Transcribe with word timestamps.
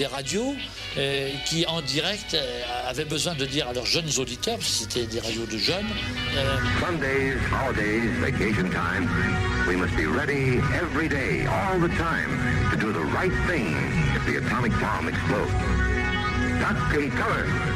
des 0.00 0.06
radios 0.06 0.54
euh, 0.96 1.28
qui, 1.44 1.66
en 1.66 1.82
direct, 1.82 2.32
euh, 2.32 2.62
avaient 2.88 3.04
besoin 3.04 3.34
de 3.34 3.44
dire 3.44 3.68
à 3.68 3.74
leurs 3.74 3.84
jeunes 3.84 4.08
auditeurs, 4.16 4.56
parce 4.56 4.70
que 4.70 4.78
c'était 4.84 5.04
des 5.06 5.20
radios 5.20 5.44
de 5.44 5.58
jeunes. 5.58 5.90
euh, 6.38 6.56
Sundays, 6.80 7.34
holidays, 7.52 8.08
vacation 8.22 8.70
time. 8.70 9.06
We 9.68 9.76
must 9.76 9.94
be 9.96 10.06
ready 10.06 10.58
every 10.72 11.06
day, 11.06 11.46
all 11.46 11.78
the 11.78 11.92
time, 11.98 12.30
to 12.70 12.78
do 12.78 12.94
the 12.94 13.04
right 13.14 13.32
thing 13.46 13.76
if 14.16 14.24
the 14.24 14.38
atomic 14.38 14.72
bomb 14.80 15.06
explodes. 15.06 15.52
Duck 16.60 16.94
and 16.96 17.12
color. 17.12 17.69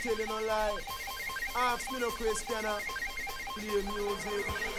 I 0.00 0.02
tell 0.02 0.16
you 0.16 0.26
no 0.26 0.46
lie. 0.46 0.78
Ask 1.56 1.92
me 1.92 2.00
no 2.00 2.08
question, 2.12 2.64
I 2.64 2.80
play 3.54 3.82
music. 3.82 4.69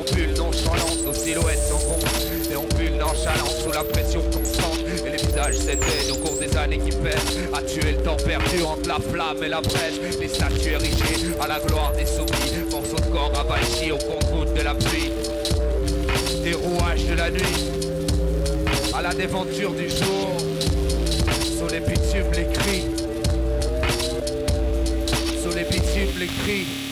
Déambule 0.00 0.34
nonchalante, 0.34 1.04
nos 1.04 1.12
silhouettes 1.12 1.58
sans 1.58 1.78
gond. 1.78 1.98
Déambule 2.48 2.96
nonchalante 2.96 3.56
sous 3.62 3.70
la 3.70 3.84
pression 3.84 4.22
constante. 4.32 4.78
Et 5.04 5.10
les 5.10 5.16
visages 5.18 5.56
s'éteignent 5.56 6.12
au 6.12 6.16
cours 6.16 6.38
des 6.38 6.56
années 6.56 6.78
qui 6.78 6.90
pèsent. 6.96 7.38
À 7.52 7.60
tuer 7.60 7.92
le 7.92 8.02
temps 8.02 8.16
perdu 8.16 8.62
entre 8.62 8.88
la 8.88 8.98
flamme 8.98 9.42
et 9.44 9.48
la 9.48 9.60
brèche. 9.60 10.00
Les 10.18 10.28
statues 10.28 10.72
érigées 10.72 11.34
à 11.38 11.48
la 11.48 11.60
gloire 11.60 11.92
des 11.92 12.06
soumis. 12.06 12.64
Morceaux 12.70 12.96
de 12.96 13.12
corps 13.12 13.32
avachis 13.38 13.92
au 13.92 13.98
compte 13.98 14.54
de 14.54 14.62
la 14.62 14.74
pluie. 14.74 15.10
Des 16.44 16.54
rouages 16.54 17.04
de 17.04 17.14
la 17.14 17.30
nuit. 17.30 17.70
À 18.94 19.02
la 19.02 19.12
déventure 19.12 19.72
du 19.72 19.90
jour. 19.90 20.36
Sous 21.58 21.68
les 21.70 21.80
bitumes, 21.80 22.32
les 22.34 22.46
cris. 22.46 22.84
Sous 25.42 25.54
les 25.54 25.64
bitumes, 25.64 26.18
les 26.18 26.26
cris. 26.26 26.89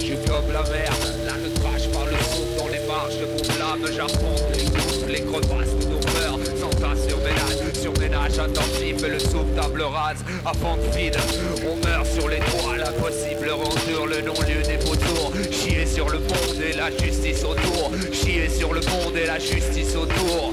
Je 0.00 0.14
comme 0.14 0.52
la 0.52 0.62
merde, 0.62 1.20
je 1.44 1.60
crache 1.60 1.88
par 1.92 2.04
le 2.06 2.16
souffle 2.16 2.56
dans 2.58 2.68
les 2.68 2.86
marches 2.86 3.18
de 3.18 3.26
mon 3.26 3.42
blâme, 3.54 3.92
j'affronte 3.94 4.42
les 4.54 4.64
coups, 4.64 5.06
les 5.08 5.20
crevasses 5.20 5.76
de 5.78 5.84
nos 5.86 6.00
peurs, 6.00 6.38
tas 6.80 7.08
sur 7.08 7.18
ménage, 7.18 7.74
sur 7.80 7.92
ménage 8.00 8.38
intensif 8.38 9.04
et 9.04 9.08
le 9.08 9.18
souffle 9.18 9.54
table 9.54 9.82
rase, 9.82 10.24
à 10.44 10.52
pente 10.52 10.80
vide, 10.96 11.16
on 11.64 11.76
meurt 11.86 12.06
sur 12.06 12.28
les 12.28 12.38
toits, 12.38 12.76
l'impossible 12.76 13.50
rendure, 13.50 14.06
le 14.06 14.20
non-lieu 14.22 14.62
des 14.62 14.76
vautours, 14.84 15.32
chier 15.50 15.86
sur 15.86 16.08
le 16.08 16.18
monde 16.18 16.62
et 16.68 16.72
la 16.72 16.90
justice 16.90 17.44
autour, 17.44 17.92
chier 18.12 18.48
sur 18.48 18.72
le 18.72 18.80
monde 18.80 19.16
et 19.16 19.26
la 19.26 19.38
justice 19.38 19.94
autour. 19.94 20.52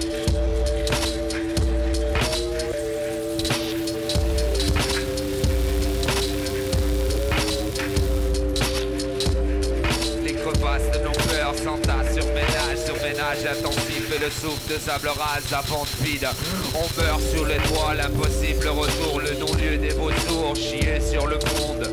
Le 14.28 14.32
souffle 14.32 14.74
de 14.74 14.78
sable 14.78 15.08
rase, 15.08 15.44
la 15.52 15.60
pente 15.60 15.88
vide. 16.02 16.28
On 16.76 17.02
meurt 17.02 17.22
sur 17.34 17.46
les 17.46 17.56
toits, 17.68 17.94
l'impossible 17.96 18.68
retour, 18.68 19.22
le 19.22 19.34
non-lieu 19.40 19.78
des 19.78 19.94
vautours, 19.94 20.54
chier 20.54 21.00
sur 21.00 21.28
le 21.28 21.36
monde. 21.36 21.88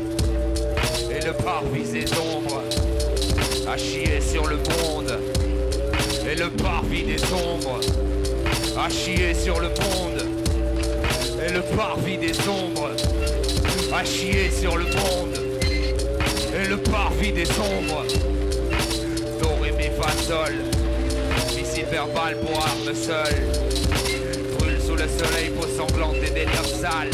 Et 1.09 1.25
le 1.25 1.31
parvis 1.31 1.89
des 1.89 2.05
ombres, 2.17 2.61
à 3.71 3.77
chier 3.77 4.19
sur 4.19 4.47
le 4.47 4.57
monde. 4.57 5.17
Et 6.29 6.35
le 6.35 6.49
parvis 6.49 7.03
des 7.03 7.23
ombres, 7.31 7.79
à 8.77 8.89
chier 8.89 9.33
sur 9.33 9.61
le 9.61 9.69
monde. 9.69 10.25
Et 11.47 11.53
le 11.53 11.61
parvis 11.77 12.17
des 12.17 12.37
ombres, 12.49 12.91
à 13.93 14.03
chier 14.03 14.51
sur 14.51 14.75
le 14.75 14.83
monde 14.83 15.39
et 16.53 16.67
le 16.67 16.77
parvis 16.77 17.31
des 17.31 17.47
ombres. 17.51 18.03
Do, 19.41 19.49
ré, 19.61 19.71
mi, 19.71 19.89
fa, 19.97 20.11
sol. 20.11 20.74
Verbal 21.95 22.35
pour 22.41 22.57
arme. 22.57 22.91
Brûle 24.59 24.81
sous 24.85 24.95
le 24.95 25.07
soleil, 25.07 25.49
peau 25.57 25.65
sanglante 25.65 26.17
et 26.27 26.29
délire 26.29 26.65
sale. 26.65 27.09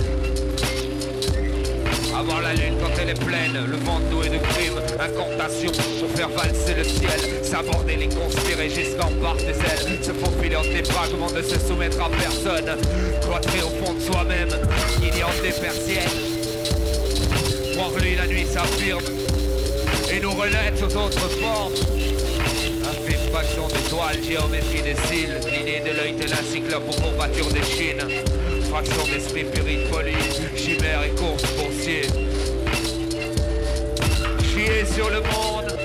Avoir 2.18 2.42
la 2.42 2.56
lune 2.56 2.74
quand 2.82 2.90
elle 3.00 3.12
est 3.12 3.24
pleine, 3.24 3.64
le 3.70 3.78
vent 3.78 4.00
doué 4.10 4.30
de 4.30 4.40
crime, 4.40 4.82
incantation 5.00 5.72
pour 6.00 6.10
faire 6.18 6.30
valser 6.30 6.74
le 6.74 6.84
ciel, 6.84 7.44
s'aborder 7.44 7.96
les 7.96 8.10
conspirer 8.10 8.72
jusqu'en 8.72 9.12
part 9.22 9.36
des 9.36 9.50
ailes, 9.50 10.00
se 10.02 10.14
faufiler 10.14 10.56
entre 10.56 10.74
les 10.74 10.84
fragments, 10.84 11.30
ne 11.30 11.44
se 11.44 11.60
soumettre 11.60 12.02
à 12.02 12.10
personne, 12.10 12.76
cloîtrer 13.22 13.62
au 13.62 13.86
fond 13.86 13.94
de 13.94 14.02
soi-même, 14.02 14.50
ignorant 15.00 15.32
des 15.44 15.52
persiennes. 15.62 16.10
Voir 17.76 17.92
lui 18.02 18.16
la 18.16 18.26
nuit 18.26 18.48
s'affirme 18.52 19.04
et 20.12 20.20
nous 20.20 20.32
relève 20.32 20.74
aux 20.82 20.98
autres 20.98 21.30
formes. 21.40 22.11
Fraction 23.52 23.68
d'étoiles, 23.68 24.24
géométrie 24.24 24.82
des 24.82 24.96
cils, 25.08 25.38
l'idée 25.52 25.82
de 25.82 25.98
l'œil 25.98 26.16
tel 26.16 26.32
un 26.32 26.44
cyclope 26.44 26.84
aux 26.88 27.02
courbatures 27.02 27.52
des 27.52 27.64
chines. 27.64 28.02
Fraction 28.70 29.04
d'esprit 29.12 29.44
purine 29.44 29.88
folie, 29.92 30.14
chimère 30.56 31.04
et 31.04 31.10
course 31.10 31.44
boursier. 31.58 32.04
Chier 34.42 34.86
sur 34.86 35.10
le 35.10 35.20
monde 35.20 35.78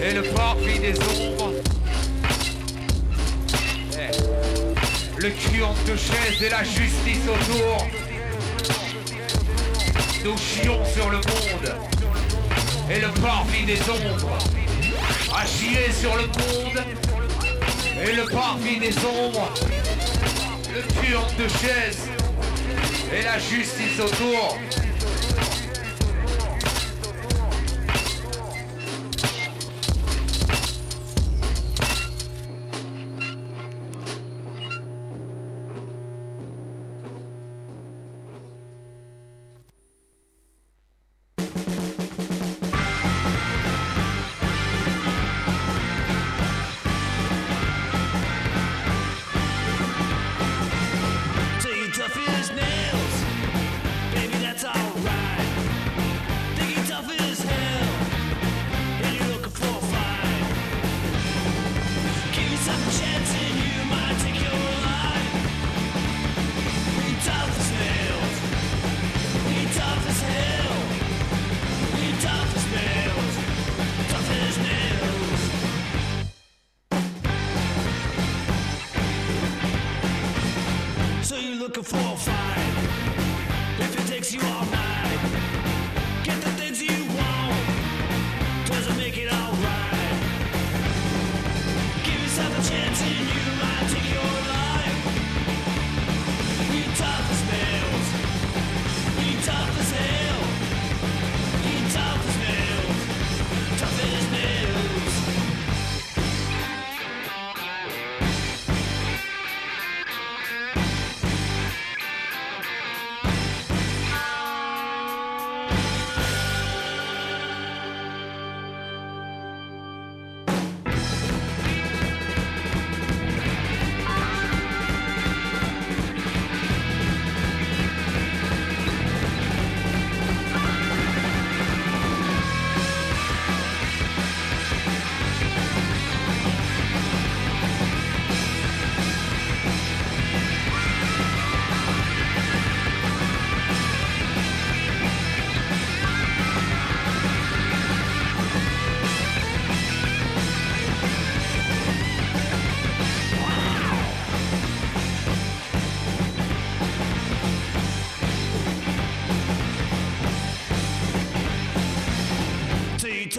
et 0.00 0.14
le 0.14 0.22
parvis 0.22 0.78
des 0.78 0.94
ombres. 1.00 1.52
Eh. 3.94 5.20
Le 5.20 5.64
entre 5.64 5.84
deux 5.84 5.96
chaises 5.96 6.42
et 6.42 6.50
la 6.50 6.62
justice 6.62 7.24
autour. 7.26 7.88
Nous 10.24 10.36
chions 10.36 10.84
sur 10.94 11.10
le 11.10 11.16
monde 11.16 11.74
et 12.88 13.00
le 13.00 13.08
parvis 13.20 13.64
des 13.64 13.80
ombres. 13.90 14.53
À 15.36 15.46
chier 15.46 15.90
sur 15.92 16.14
le 16.16 16.22
monde 16.22 16.84
et 18.00 18.12
le 18.12 18.24
parvis 18.24 18.78
des 18.78 18.94
ombres. 18.98 19.52
Le 20.72 20.82
cul 21.00 21.16
entre 21.16 21.34
deux 21.36 21.48
chaises 21.48 22.08
et 23.12 23.22
la 23.22 23.38
justice 23.38 23.98
autour. 24.00 24.58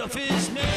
of 0.05 0.15
is 0.17 0.51
made. 0.51 0.74